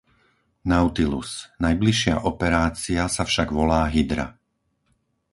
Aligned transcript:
Nautilus. 0.71 1.31
Najbližšia 1.65 2.15
operácia 2.31 3.03
sa 3.15 3.21
však 3.29 3.47
volá 3.57 3.81
Hydra. 3.95 4.27